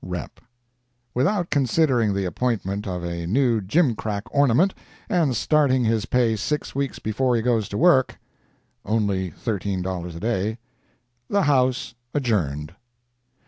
[0.03, 0.41] —REP.]
[1.13, 4.73] Without considering the appointment of a new jimcrack ornament,
[5.07, 8.17] and starting his pay six weeks before he goes to work
[8.83, 10.57] (only thirteen dollars a day),
[11.29, 12.73] the House adjourned.